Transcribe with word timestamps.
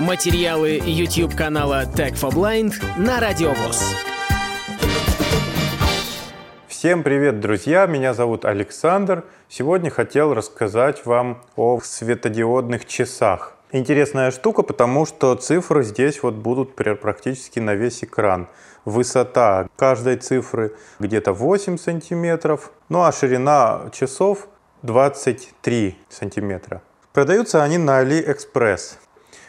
Материалы 0.00 0.80
YouTube 0.84 1.36
канала 1.36 1.84
Tech 1.84 2.14
for 2.14 2.32
Blind 2.32 2.74
на 2.98 3.20
Радиовоз. 3.20 3.94
Всем 6.66 7.04
привет, 7.04 7.38
друзья! 7.38 7.86
Меня 7.86 8.12
зовут 8.12 8.44
Александр. 8.44 9.24
Сегодня 9.48 9.90
хотел 9.90 10.34
рассказать 10.34 11.06
вам 11.06 11.44
о 11.54 11.78
светодиодных 11.80 12.86
часах. 12.86 13.54
Интересная 13.70 14.32
штука, 14.32 14.64
потому 14.64 15.06
что 15.06 15.36
цифры 15.36 15.84
здесь 15.84 16.24
вот 16.24 16.34
будут 16.34 16.74
практически 16.74 17.60
на 17.60 17.74
весь 17.74 18.02
экран. 18.02 18.48
Высота 18.84 19.68
каждой 19.76 20.16
цифры 20.16 20.74
где-то 20.98 21.32
8 21.32 21.78
сантиметров, 21.78 22.72
ну 22.88 23.04
а 23.04 23.12
ширина 23.12 23.90
часов 23.92 24.48
23 24.82 25.96
сантиметра. 26.08 26.82
Продаются 27.12 27.62
они 27.62 27.78
на 27.78 28.02
AliExpress. 28.02 28.98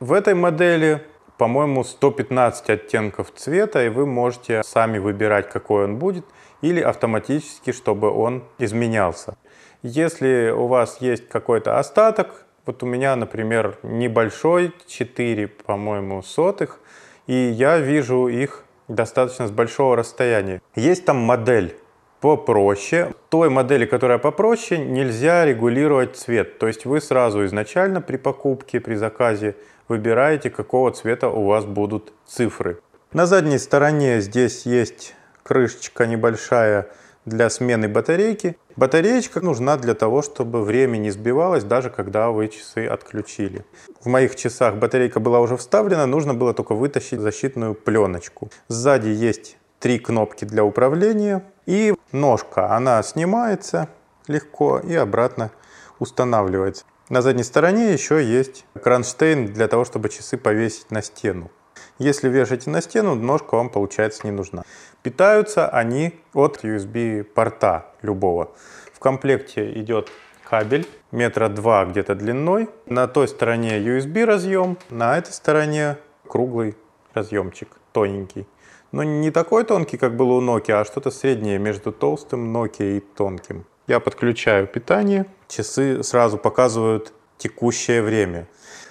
В 0.00 0.12
этой 0.12 0.34
модели, 0.34 1.02
по-моему, 1.38 1.82
115 1.82 2.70
оттенков 2.70 3.32
цвета, 3.34 3.84
и 3.84 3.88
вы 3.88 4.06
можете 4.06 4.62
сами 4.62 4.98
выбирать, 4.98 5.50
какой 5.50 5.86
он 5.86 5.96
будет, 5.96 6.24
или 6.62 6.80
автоматически, 6.80 7.72
чтобы 7.72 8.08
он 8.12 8.44
изменялся. 8.58 9.36
Если 9.82 10.50
у 10.50 10.68
вас 10.68 10.98
есть 11.00 11.28
какой-то 11.28 11.80
остаток, 11.80 12.46
вот 12.64 12.84
у 12.84 12.86
меня, 12.86 13.16
например, 13.16 13.76
небольшой, 13.82 14.72
4, 14.86 15.48
по-моему, 15.48 16.22
сотых, 16.22 16.78
и 17.26 17.34
я 17.34 17.78
вижу 17.78 18.28
их 18.28 18.64
достаточно 18.86 19.48
с 19.48 19.50
большого 19.50 19.96
расстояния. 19.96 20.62
Есть 20.76 21.06
там 21.06 21.16
модель 21.16 21.76
попроще. 22.20 23.14
Той 23.28 23.50
модели, 23.50 23.86
которая 23.86 24.18
попроще, 24.18 24.84
нельзя 24.84 25.44
регулировать 25.44 26.16
цвет. 26.16 26.58
То 26.58 26.66
есть 26.66 26.84
вы 26.84 27.00
сразу 27.00 27.44
изначально 27.44 28.00
при 28.00 28.16
покупке, 28.16 28.80
при 28.80 28.94
заказе 28.94 29.54
выбираете, 29.88 30.50
какого 30.50 30.90
цвета 30.90 31.28
у 31.28 31.44
вас 31.44 31.64
будут 31.64 32.12
цифры. 32.26 32.78
На 33.12 33.26
задней 33.26 33.58
стороне 33.58 34.20
здесь 34.20 34.66
есть 34.66 35.14
крышечка 35.42 36.06
небольшая 36.06 36.88
для 37.24 37.50
смены 37.50 37.88
батарейки. 37.88 38.56
Батареечка 38.76 39.40
нужна 39.40 39.76
для 39.76 39.94
того, 39.94 40.22
чтобы 40.22 40.62
время 40.62 40.98
не 40.98 41.10
сбивалось, 41.10 41.64
даже 41.64 41.90
когда 41.90 42.30
вы 42.30 42.48
часы 42.48 42.86
отключили. 42.86 43.64
В 44.00 44.06
моих 44.06 44.36
часах 44.36 44.76
батарейка 44.76 45.20
была 45.20 45.40
уже 45.40 45.56
вставлена, 45.56 46.06
нужно 46.06 46.34
было 46.34 46.54
только 46.54 46.74
вытащить 46.74 47.20
защитную 47.20 47.74
пленочку. 47.74 48.50
Сзади 48.68 49.08
есть 49.08 49.56
три 49.78 49.98
кнопки 49.98 50.44
для 50.44 50.64
управления 50.64 51.44
и 51.68 51.94
ножка. 52.12 52.74
Она 52.74 53.02
снимается 53.02 53.88
легко 54.26 54.78
и 54.78 54.94
обратно 54.94 55.50
устанавливается. 55.98 56.84
На 57.10 57.20
задней 57.20 57.44
стороне 57.44 57.92
еще 57.92 58.24
есть 58.24 58.64
кронштейн 58.82 59.52
для 59.52 59.68
того, 59.68 59.84
чтобы 59.84 60.08
часы 60.08 60.38
повесить 60.38 60.90
на 60.90 61.02
стену. 61.02 61.50
Если 61.98 62.28
вешаете 62.28 62.70
на 62.70 62.80
стену, 62.80 63.14
ножка 63.14 63.56
вам 63.56 63.68
получается 63.68 64.22
не 64.24 64.30
нужна. 64.30 64.62
Питаются 65.02 65.68
они 65.68 66.18
от 66.32 66.64
USB 66.64 67.22
порта 67.22 67.86
любого. 68.00 68.50
В 68.94 68.98
комплекте 68.98 69.70
идет 69.74 70.10
кабель 70.48 70.88
метра 71.12 71.48
два 71.48 71.84
где-то 71.84 72.14
длиной. 72.14 72.70
На 72.86 73.08
той 73.08 73.28
стороне 73.28 73.78
USB 73.78 74.24
разъем, 74.24 74.78
на 74.88 75.18
этой 75.18 75.32
стороне 75.32 75.98
круглый 76.26 76.76
разъемчик, 77.18 77.68
тоненький. 77.92 78.46
Но 78.92 79.02
не 79.02 79.30
такой 79.30 79.64
тонкий, 79.64 79.98
как 79.98 80.16
было 80.16 80.32
у 80.32 80.40
Nokia, 80.40 80.80
а 80.80 80.84
что-то 80.84 81.10
среднее 81.10 81.58
между 81.58 81.92
толстым 81.92 82.56
Nokia 82.56 82.96
и 82.96 83.00
тонким. 83.00 83.64
Я 83.86 84.00
подключаю 84.00 84.66
питание, 84.66 85.26
часы 85.48 86.02
сразу 86.02 86.38
показывают 86.38 87.12
текущее 87.38 88.02
время. 88.02 88.46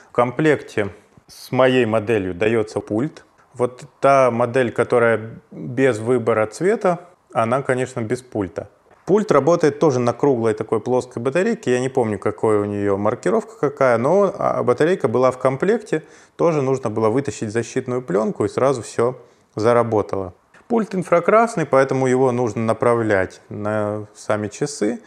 В 0.10 0.12
комплекте 0.12 0.90
с 1.28 1.52
моей 1.52 1.86
моделью 1.86 2.34
дается 2.34 2.80
пульт. 2.80 3.26
Вот 3.54 3.86
та 4.00 4.32
модель, 4.32 4.72
которая 4.72 5.42
без 5.52 6.00
выбора 6.00 6.46
цвета, 6.48 7.10
она, 7.34 7.62
конечно, 7.62 8.02
без 8.02 8.22
пульта. 8.22 8.70
Пульт 9.08 9.32
работает 9.32 9.80
тоже 9.80 10.00
на 10.00 10.12
круглой 10.12 10.54
такой 10.54 10.82
плоской 10.82 11.22
батарейке. 11.22 11.72
Я 11.72 11.80
не 11.80 11.88
помню, 11.88 12.20
какой 12.20 12.58
у 12.58 12.66
нее 12.66 12.98
маркировка 12.98 13.58
какая, 13.58 13.98
но 13.98 14.36
а, 14.38 14.62
батарейка 14.64 15.08
была 15.08 15.32
в 15.32 15.38
комплекте. 15.38 16.04
Тоже 16.36 16.62
нужно 16.62 16.90
было 16.90 17.08
вытащить 17.08 17.54
защитную 17.54 18.02
пленку 18.02 18.44
и 18.44 18.50
сразу 18.50 18.82
все 18.82 19.18
заработало. 19.56 20.34
Пульт 20.68 20.94
инфракрасный, 20.94 21.66
поэтому 21.66 22.08
его 22.08 22.34
нужно 22.34 22.64
направлять 22.64 23.40
на 23.48 24.08
сами 24.14 24.50
часы. 24.50 25.00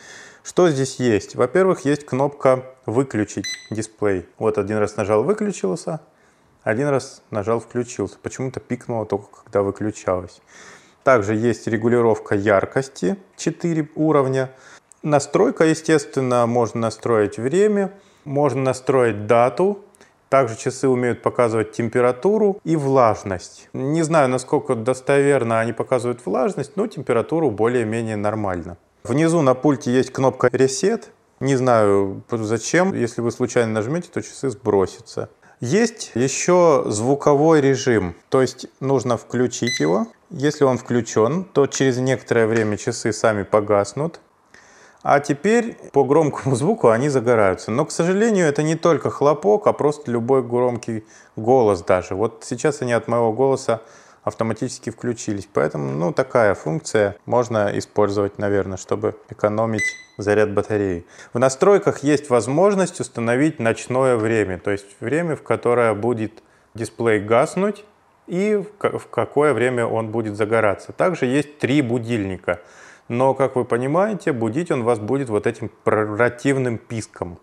Что 0.44 0.70
здесь 0.70 0.96
есть? 0.96 1.34
Во-первых, 1.34 1.84
есть 1.84 2.06
кнопка 2.06 2.64
«Выключить 2.86 3.44
дисплей». 3.70 4.26
Вот 4.38 4.56
один 4.56 4.78
раз 4.78 4.96
нажал 4.96 5.24
«Выключился», 5.24 6.00
один 6.62 6.88
раз 6.88 7.22
нажал 7.30 7.60
«Включился». 7.60 8.16
Почему-то 8.22 8.60
пикнуло 8.60 9.04
только, 9.04 9.28
когда 9.44 9.60
выключалось. 9.60 10.40
Также 11.04 11.34
есть 11.34 11.66
регулировка 11.66 12.34
яркости 12.34 13.16
4 13.36 13.90
уровня. 13.94 14.50
Настройка, 15.02 15.64
естественно, 15.64 16.46
можно 16.46 16.80
настроить 16.80 17.38
время, 17.38 17.92
можно 18.24 18.62
настроить 18.62 19.26
дату, 19.26 19.84
также 20.28 20.56
часы 20.56 20.88
умеют 20.88 21.22
показывать 21.22 21.72
температуру 21.72 22.60
и 22.64 22.76
влажность. 22.76 23.68
Не 23.72 24.02
знаю, 24.02 24.28
насколько 24.28 24.76
достоверно 24.76 25.58
они 25.58 25.72
показывают 25.72 26.24
влажность, 26.24 26.76
но 26.76 26.86
температуру 26.86 27.50
более-менее 27.50 28.16
нормально. 28.16 28.76
Внизу 29.02 29.42
на 29.42 29.54
пульте 29.54 29.90
есть 29.90 30.12
кнопка 30.12 30.46
«Reset». 30.48 31.04
Не 31.40 31.56
знаю 31.56 32.22
зачем. 32.30 32.94
Если 32.94 33.22
вы 33.22 33.32
случайно 33.32 33.72
нажмете, 33.72 34.10
то 34.12 34.20
часы 34.20 34.50
сбросятся. 34.50 35.30
Есть 35.60 36.12
еще 36.14 36.84
звуковой 36.86 37.60
режим, 37.60 38.14
то 38.28 38.40
есть 38.40 38.66
нужно 38.78 39.16
включить 39.16 39.80
его. 39.80 40.06
Если 40.30 40.62
он 40.62 40.78
включен, 40.78 41.44
то 41.44 41.66
через 41.66 41.98
некоторое 41.98 42.46
время 42.46 42.76
часы 42.76 43.12
сами 43.12 43.42
погаснут. 43.42 44.20
А 45.02 45.18
теперь 45.18 45.76
по 45.92 46.04
громкому 46.04 46.54
звуку 46.56 46.88
они 46.88 47.08
загораются. 47.08 47.70
Но, 47.70 47.84
к 47.84 47.90
сожалению, 47.90 48.46
это 48.46 48.62
не 48.62 48.76
только 48.76 49.10
хлопок, 49.10 49.66
а 49.66 49.72
просто 49.72 50.10
любой 50.10 50.42
громкий 50.42 51.04
голос 51.34 51.82
даже. 51.82 52.14
Вот 52.14 52.44
сейчас 52.46 52.80
они 52.80 52.92
от 52.92 53.08
моего 53.08 53.32
голоса 53.32 53.82
автоматически 54.22 54.90
включились. 54.90 55.48
Поэтому, 55.52 55.90
ну, 55.92 56.12
такая 56.12 56.54
функция 56.54 57.16
можно 57.26 57.76
использовать, 57.76 58.38
наверное, 58.38 58.76
чтобы 58.76 59.16
экономить 59.30 59.82
заряд 60.16 60.52
батареи. 60.52 61.06
В 61.32 61.38
настройках 61.38 62.04
есть 62.04 62.30
возможность 62.30 63.00
установить 63.00 63.58
ночное 63.58 64.16
время, 64.16 64.58
то 64.58 64.70
есть 64.70 64.86
время, 65.00 65.34
в 65.34 65.42
которое 65.42 65.94
будет 65.94 66.42
дисплей 66.74 67.18
гаснуть 67.18 67.84
и 68.30 68.62
в 68.78 69.06
какое 69.10 69.52
время 69.52 69.84
он 69.84 70.10
будет 70.10 70.36
загораться. 70.36 70.92
Также 70.92 71.26
есть 71.26 71.58
три 71.58 71.82
будильника– 71.82 72.60
но, 73.10 73.34
как 73.34 73.56
вы 73.56 73.64
понимаете, 73.64 74.32
будить 74.32 74.70
он 74.70 74.84
вас 74.84 75.00
будет 75.00 75.30
вот 75.30 75.48
этим 75.48 75.68
противным 75.82 76.78
писком. 76.78 77.40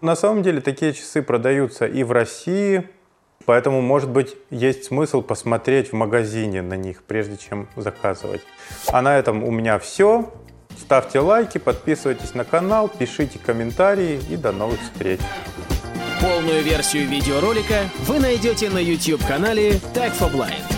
На 0.00 0.16
самом 0.16 0.42
деле 0.42 0.60
такие 0.60 0.92
часы 0.92 1.22
продаются 1.22 1.86
и 1.86 2.02
в 2.02 2.10
России, 2.10 2.88
поэтому, 3.46 3.80
может 3.80 4.10
быть, 4.10 4.34
есть 4.50 4.86
смысл 4.86 5.22
посмотреть 5.22 5.92
в 5.92 5.94
магазине 5.94 6.62
на 6.62 6.74
них, 6.74 7.04
прежде 7.04 7.36
чем 7.36 7.68
заказывать. 7.76 8.42
А 8.88 9.02
на 9.02 9.16
этом 9.16 9.44
у 9.44 9.52
меня 9.52 9.78
все. 9.78 10.32
Ставьте 10.76 11.20
лайки, 11.20 11.58
подписывайтесь 11.58 12.34
на 12.34 12.44
канал, 12.44 12.88
пишите 12.88 13.38
комментарии 13.38 14.20
и 14.28 14.36
до 14.36 14.50
новых 14.50 14.80
встреч. 14.80 15.20
Полную 16.24 16.62
версию 16.62 17.06
видеоролика 17.06 17.90
вы 18.06 18.18
найдете 18.18 18.70
на 18.70 18.78
YouTube-канале 18.78 19.72
Tag 19.92 20.18
for 20.18 20.32
Blind. 20.32 20.73